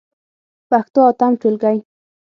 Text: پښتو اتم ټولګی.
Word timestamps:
پښتو 0.69 0.99
اتم 1.09 1.31
ټولګی. 1.41 1.77